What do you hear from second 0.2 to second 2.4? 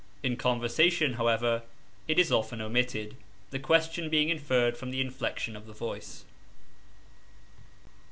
In conversation, however, it is